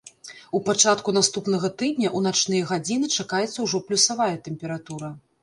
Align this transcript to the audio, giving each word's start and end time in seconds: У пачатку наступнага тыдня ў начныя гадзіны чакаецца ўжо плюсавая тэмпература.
У 0.59 0.59
пачатку 0.69 1.13
наступнага 1.17 1.69
тыдня 1.81 2.09
ў 2.17 2.31
начныя 2.31 2.63
гадзіны 2.71 3.11
чакаецца 3.17 3.59
ўжо 3.69 3.83
плюсавая 3.93 4.33
тэмпература. 4.51 5.15